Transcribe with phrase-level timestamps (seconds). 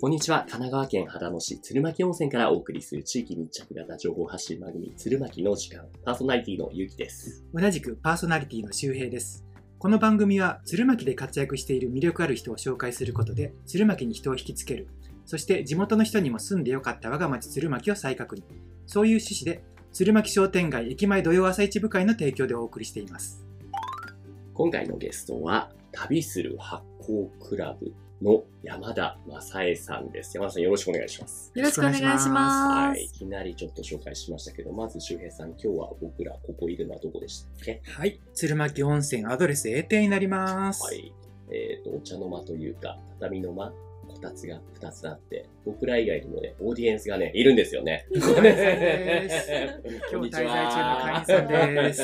[0.00, 0.42] こんにちは。
[0.42, 5.86] 神奈川県秦野市鶴巻温泉からお送りする地域密着型情報発信番組、鶴巻の時間。
[6.04, 7.42] パーソナリティのゆうきです。
[7.52, 9.44] 同じくパーソナリティの周平です。
[9.76, 14.86] この番組は鶴巻で活躍している魅力ある人を紹介することで鶴巻に人を引きつける。
[15.26, 18.42] そして地元の人にも住んでよかった我が町鶴巻を再確認。
[18.86, 23.44] そういう趣旨で鶴巻商店街駅前土曜朝市部会の提供でお送りしています。
[24.54, 30.36] 今回のゲストは、旅する発酵クラブの山田正恵さんです。
[30.36, 31.52] 山田さんよろしくお願いします。
[31.54, 32.28] よろしくお願いします。
[32.28, 33.04] はい。
[33.04, 37.80] いきなりちょっと紹介しましたけど、まず周平さん、今日は僕らここいるのはどこでしたっけ？
[37.84, 38.20] はい。
[38.34, 40.84] 鶴巻温泉アドレス A 店になります。
[40.84, 41.12] はい。
[41.50, 43.72] えっ、と、お茶の間というか、畳の間、
[44.08, 48.06] こたつが2つあって、僕ら以外にもね、オーディエンスがね、いるんですよね。
[48.12, 48.30] 今日
[50.28, 52.02] 滞在中の会員さんです。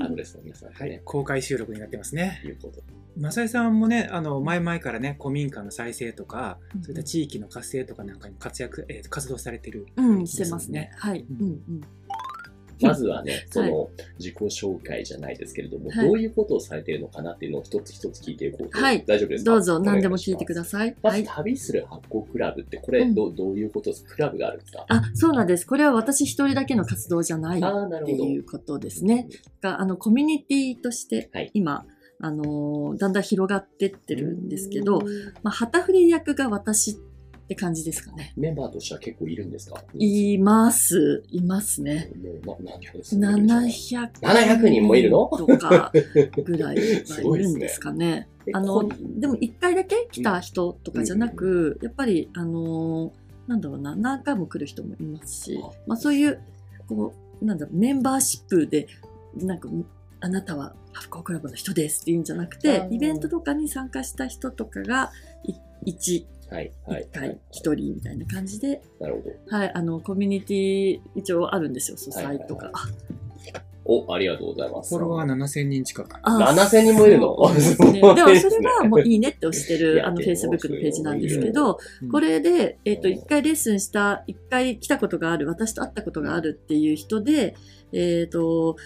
[0.00, 1.00] アドレスの皆さんね、はい。
[1.04, 2.40] 公開収録になってますね。
[2.44, 3.01] いうことで。
[3.16, 9.86] 正井さんもね、あの、前々からね、古民家の再生とか、うんそういった地域の活性とかなんかに活躍、えー活動されてる。
[9.96, 10.90] うん、してますね。
[10.96, 11.20] はい。
[11.20, 11.80] ううんんうん。
[12.80, 18.78] まずはね、その、自己紹介じゃないですけれども、はいどういうことをされているのかなっていうのを一つ一つ聞いていこうと。
[18.78, 19.50] はい大丈夫ですか？
[19.52, 20.96] どうぞ何でも聞いてくだささい。
[21.00, 21.24] まず、はい。
[21.26, 24.14] 旅する発酵クラブって、これ、うんどうどういうことですか？
[24.16, 24.84] クラブがあるんですか？
[24.88, 25.64] あ、そうなんです。
[25.66, 28.24] これは私一人だけの活動じゃないっああ、なるてほど。
[28.24, 29.28] いうことですね。
[29.60, 31.86] が、あの、コミュニティとしてはい、今、
[32.22, 35.00] あのー、だんだん広がってってるんですけど、
[35.42, 36.94] まあ、旗振り役が私っ
[37.48, 38.32] て感じですかね。
[38.36, 39.82] メンバーとしては結構いるんですか？
[39.94, 41.24] います。
[41.30, 42.10] いますね。
[42.46, 45.28] もうな何百ですか700 700人もいるの？
[45.36, 45.92] とか
[46.44, 48.28] ぐらいすいるんですかね。
[48.46, 53.12] えあのでも一回だけ来た人とかじゃなく、やっぱり、あの、
[53.48, 56.40] なんだろうな、何回も来る人もいますしあ、まあそういう、
[56.88, 58.86] こう、なんだろう、メンバーシップで、
[59.36, 59.68] なんか、
[60.20, 65.10] あなたは発酵クラブの人ですっていうんじゃなくあてー、イベントとかに参加した人とかが、
[65.44, 67.18] い一、はい、はい一。
[67.18, 69.56] 回、一人みたいな感じで、なるほど。
[69.56, 72.70] はい、あの、コミュニティ一応あるんですよ、ソサイとか。
[73.84, 74.94] お、ありがとうございます。
[74.94, 76.16] フォロワー7000人近く。
[76.22, 77.36] あ7000人もいるの？
[78.14, 87.54] でもそれはもういいねって押している、やあの、Facebook のページなんですけど、うんこれで、えっ、と、一回レッスンした、一回来たことがある、私と会ったことがあるっていう人で、
[87.92, 88.76] えっ、と、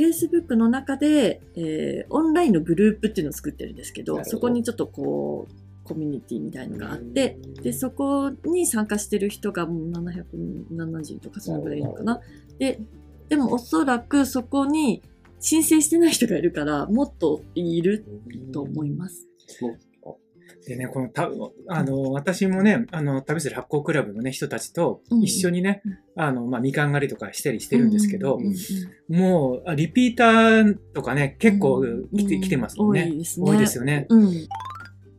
[0.00, 12.20] Facebook の中で、えーオンラインのグループっていうのを作ってるんですけど、そこにちょっとこう、コミュニティみたいのがあって、で、そこに参加してる人がもう770とかそのぐらいいるのかな。
[12.58, 12.80] で、
[13.28, 15.02] でもおそらくそこに
[15.40, 18.04] 申請してない人がいるから、もっといる
[18.52, 19.26] と思います。
[20.70, 21.28] でね、このた、
[21.68, 28.54] あの、私もね、あの、旅する発酵クラブのね、人たちとうん一緒にね、うんあの、まあ、みかん狩りとかしたりしてるんですけど、うんうん
[29.10, 33.08] うんもう、あリピーターとかね、結構うん来て,、うん来てますもんね。
[33.10, 33.50] 多いですね。
[33.50, 34.06] 多いですよね。
[34.08, 34.24] うん。
[34.26, 34.48] うん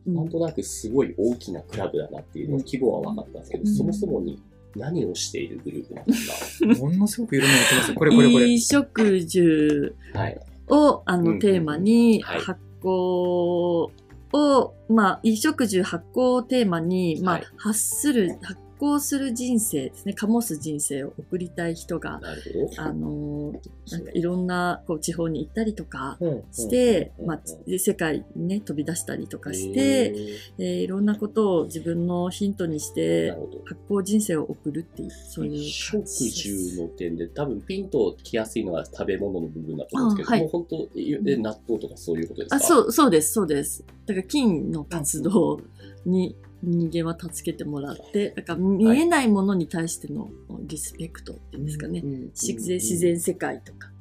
[0.04, 4.42] なんとなくすごい大きなクラブだなっていうの規模は分かったんですけど、うんそもそもに
[4.74, 6.66] 何をしているグループなんですか？
[6.82, 7.94] ものすごくいろんなのやってますよ。
[7.96, 8.44] これこれこれ。
[8.46, 10.40] 衣食住はい。
[10.68, 13.90] をあのうんうんテーマにはい発酵
[14.32, 22.34] を、まあ、衣食住発酵をテーマに、まあはい、発する、発酵する人生ですね、醸す人生を送りたい人が、な。
[22.78, 33.30] あのーなんかいろんなこう地方に行ったりとかうんして、うんまあ、で世界にね、飛び出したりとかしへて、ーえーいろんなことを自分のヒントにしなて。
[33.64, 36.02] 発酵人生を送るっていう、そういう食。
[36.06, 42.56] 住の点で多分ピンときやすいのは食べ物の部分だと思うんですけど、あはい本当、え納豆とかそういうことですか？
[42.56, 43.84] あ、そう、そうです、そうです。
[44.06, 45.60] だから菌の活動
[46.04, 50.30] に人間は助けてもらって、だから見えないものに対しての
[50.60, 52.00] リスペクトっていうんですかね。
[52.00, 53.91] うん自然自然世界とか、うん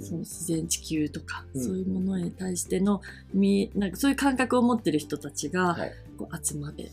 [0.00, 3.02] その自然地球とか、うんそういうものに対しての
[3.34, 5.92] 見なんかそういう感覚を持ってる人たちがはい。
[6.20, 6.90] こう集まって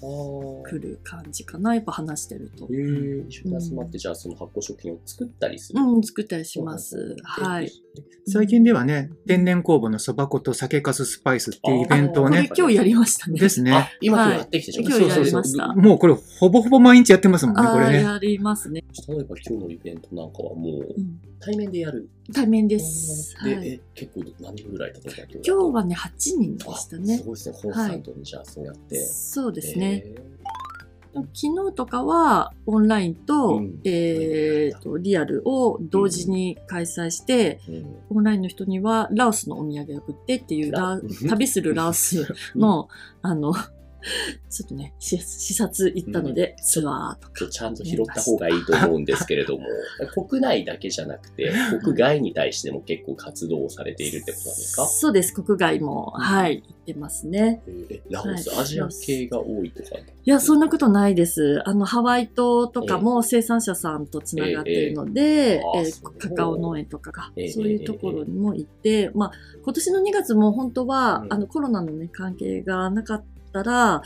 [0.70, 1.76] くる感じかな。
[1.76, 2.68] やっぱ話してるとへ。
[2.68, 5.82] ー一緒に集まって、じゃあその発酵食品を作ったりする。
[5.82, 7.18] うん、作ったりします。
[7.24, 7.70] はい。
[8.26, 13.38] 最近ではね、天然酵母のそば粉と酒粕スパイスっていうイベントをね、今日やりましたね。
[13.38, 18.04] ですねあ。、今はい今やってきてしま今日やりまししたもうこれほぼほぼ毎日やってますもんね、これね。
[18.04, 18.86] やりますね。
[19.10, 22.10] 例えば今日のイベントなんかはもううん対面でやる。
[22.34, 23.36] 対面です。
[23.38, 23.74] はで、い。
[23.74, 27.24] え、結構何人ぐらい例えば今日今日はね、8人でしたねあす。
[27.24, 27.58] ごいですね。
[27.62, 29.00] コンサートにじゃあそうやって。
[29.00, 30.04] そうですね。
[30.06, 30.38] へー
[31.34, 42.88] 昨日とかはオンラインと、うんえーと、リアルを同時に開催して、うんオンラインの人にはラオスのお土産を送ってっていうララ旅するラオスの、
[43.22, 43.54] あの、
[44.50, 47.50] ちょっとね、視視察行ったので、ツアーとか。
[47.52, 49.64] ちゃんと拾った方がいいと思うんですけれども、
[50.28, 51.52] 国内だけじゃなくて、
[51.84, 54.86] 国外に対しても結構活動をされているってことなんですか？
[54.86, 57.62] そうです、国外も、はい、行ってますね。
[57.90, 59.90] えラオス、はいアジア系が多いとか？
[59.98, 61.62] いや、そんなことないです。
[61.66, 65.62] あの、ハワイ島とかも生産者さんとつながっているので、ええ。
[65.78, 69.32] えーカカオ農園とかが、ええそういうところにも行って、まあ、
[69.64, 71.34] 今年の2月も本当は、うん。
[71.34, 73.26] あの、コロナのね、関係がなかった
[73.64, 74.02] ら、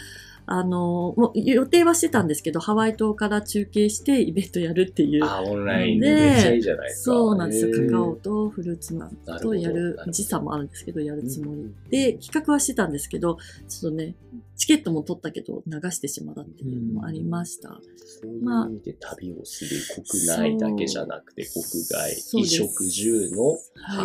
[0.48, 5.24] あの、もう予定はしてたんですけど、ハワイ島から中継してイベントやるっていう。
[5.24, 7.16] あ、オンラインででめっちゃいいじゃないですか。
[7.16, 7.88] そうなんですよ。
[7.88, 13.38] カカオとフルーツナッなるほどツとやる時差もあるんですけど、やるつもりうんで、企画はしてたんですけど、
[13.70, 14.16] ちょっとね、
[14.58, 17.80] チケットも取ったけど流してしまったっていうのもありました。
[18.06, 23.60] そういう意味で旅をする国内だけじゃなくて国外、衣食住のはい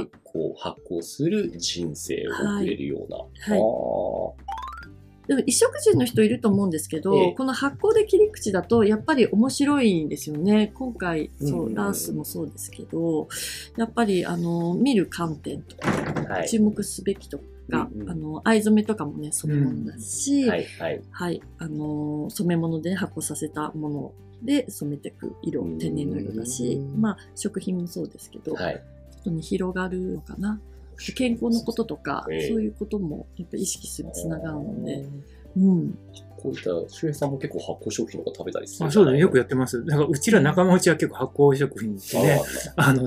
[0.05, 3.17] 発行、発行する人生を送れるような。
[3.19, 3.25] は
[3.57, 4.56] いあ
[5.27, 10.73] でも、衣食住の人いると思うんですけど、ええこの発酵で切り口だと、やっぱり面白いんですよね。
[10.75, 13.29] 今回、そう、うんラースもそうですけど、
[13.77, 16.49] やっぱり、あの、見る観点とか、ーはい。
[16.49, 17.39] 注目すべきと
[17.71, 21.03] か、うんうんあの、藍染めとかもね、染め物だし、はい、はい。
[21.11, 24.13] はい、あのー染め物で、ね、発酵させたもの
[24.43, 28.75] で染めていく色うん、天然の色だし、まあ、食品もそうですけど、はい。
[28.75, 30.61] ちょっとね、広がるのかな。
[31.15, 35.05] 健康のこととか、ええそういうこともやっぱ意識するつながるので、
[35.57, 35.99] うん。
[36.39, 39.83] こういった、周平さんも結構発酵食品とか食べたりするあそうだね、よくややってます。
[39.87, 42.43] だからうちら仲間内は結構発酵食品ってね、
[42.77, 43.07] あの、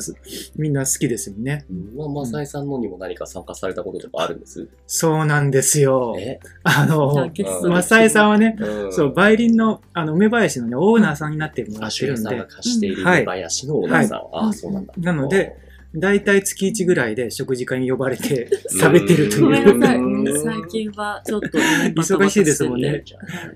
[0.56, 1.64] みんな好きですよね。
[1.96, 4.68] まあ、マサイさんのにも何か参加されたこととかあるんです？
[4.88, 6.16] そうなんですよ。
[6.18, 6.40] え？
[6.64, 14.18] あの、ゲストでマサイさんはね、うんそう、梅林の、あの、梅林のね、オーナーさんになってもらあ、ってるんで周平さんが、貸しているうんはい梅林のオーナーさん。
[14.34, 14.94] ああ、そうなんだ。
[14.98, 15.56] なので、
[15.96, 19.74] だいたい月1ぐらいで食事会に呼ばれて 食べてるとごめいう。
[19.76, 19.98] んなさい。
[19.98, 20.10] うん
[20.44, 23.04] 最近はちょっと、ね、忙しいですもんね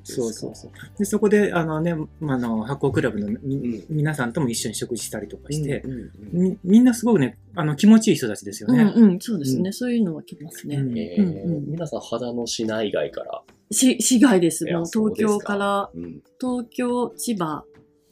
[0.04, 0.72] そうそうそう。
[0.98, 8.92] で、そこで、あのね、まあの、発酵クラブのみ、うん皆さんとも一緒に食事したりとかして、うんうんうんみみんなすごくね、あの、気持ちいい人たちですよね。
[8.96, 9.72] うんうん、そうですね。
[9.72, 10.78] そういうのは来ますね。
[10.78, 13.42] うんえーうんうん皆さん、肌の市内外から、
[13.72, 14.66] し市外です。
[14.66, 17.64] もう東京から、うん東京、千葉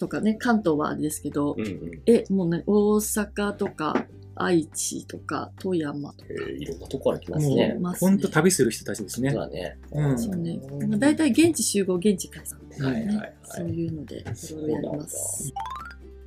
[0.01, 6.25] とかね、関東はあれですけど、うんうんえ、もうね、大阪とか、愛知とか、富山とか。
[6.31, 7.81] えーいろんなとこから来ますもねう、。
[7.81, 9.39] ますほんと旅する人たちですねそう。
[9.41, 9.77] だね。
[9.91, 10.59] うんそうね。
[10.87, 15.53] まあ、大体現地集合、現地解散ね、はいはいはいそういうので、いろいろやります。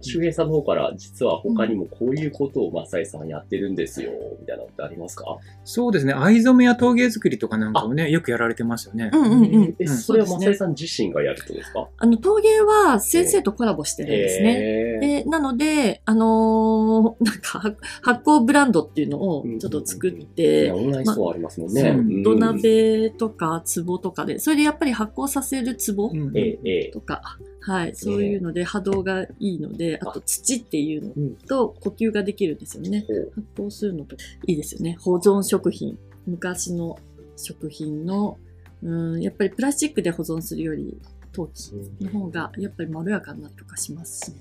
[0.05, 4.11] 周平さんの方から、実は他にもこういうことをマサイさんやってるんですよ、
[4.41, 5.39] みたいなのってありますか？
[5.65, 6.13] そうですね。
[6.13, 9.11] 藍染めや陶芸作りとかなんかもね、よくやられてますよね。
[9.13, 9.77] うんうんうん。
[9.79, 11.89] え、うんそれはさん自身がやるですか？
[11.99, 14.99] あの、陶芸は先生とコラボしてるんですね。
[15.01, 22.23] で、なので、あのー なんか、発発酵ブランドっていうのをちょっと作っいてや、オンラインストアありますもんね。
[22.23, 26.91] 土鍋とか壺とかで、それでやっぱり発酵させる壺うんええ、ええ。
[26.93, 33.07] とか、はい、そういうので波動がいいので、あと土っていうのうんと呼吸ができるんですよね。
[33.35, 34.17] 発酵するのと
[34.47, 34.97] いいですよね。
[35.01, 35.99] 保存食品。
[36.27, 36.99] 昔の
[37.37, 38.39] 食品の、
[38.83, 40.99] うん、やっぱりプラスチックで保存するより
[41.33, 44.37] 陶器の方がやっぱりまろやかになったりとかしますしね。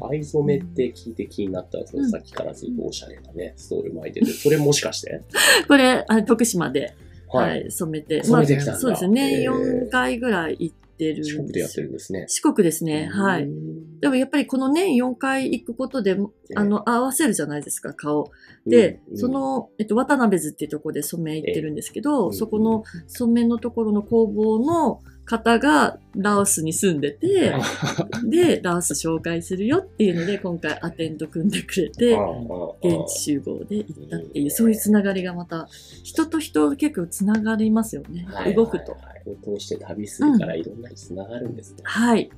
[0.00, 5.20] 藍染めって聞いて気になったら、そのさっきからずっとおしゃれなね、ストール巻いてて、 それもしかして？
[5.66, 6.94] これ、あ徳島で、
[7.28, 7.66] ははい。
[7.66, 8.22] い、染めて。
[8.24, 9.42] 染めてきたんだそうですね。
[9.42, 11.36] へー4回ぐらい行ってるんですよ。
[11.36, 12.24] 四国でやってるんですね。
[12.28, 13.06] 四国ですね。
[13.06, 13.48] はい。
[13.98, 14.00] うん。
[14.00, 16.12] でもやっぱりこの年4回行くことで、
[16.50, 18.30] えあの、合わせるじゃないですか、顔。
[18.66, 27.52] で、うんそ、の、えっと、渡辺図っていうところで染め行ってるんですけど、えそこの染めのところの工房の方がラオスに住んでて、
[28.24, 32.18] で、ラオス紹介するよっていうので、今回アテンド組んでくれて、
[32.82, 35.68] 現地集合で行ったっていう、そういうつながりがまた、
[36.02, 38.26] 人と人結構つながりますよね。
[38.28, 38.92] はい動くと。
[38.92, 41.78] はいはいを通して旅するからいろんなにつながるんですね。
[41.84, 42.30] はい。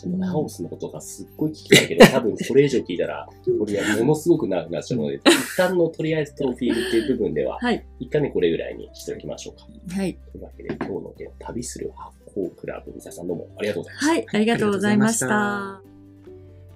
[0.00, 3.28] そのラオスのことがすっごい聞きたいけど、多分これ以上聞いたら、
[3.58, 7.84] これはものすごく長くなっちゃうので、一旦のとりあえずプロフィールっていう部分では、はい。
[7.98, 9.66] 一回目これぐらいにしておきましょうか。
[9.94, 10.18] はい。
[10.32, 14.12] というわけで、今日の件、旅する発酵クラブ、皆さんどうもありがとうございました。
[14.12, 14.26] はい。
[14.32, 15.90] ありがとうございました。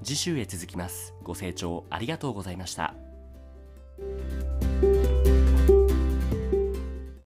[0.05, 2.95] 次週へ続きますご清聴ありがとうございました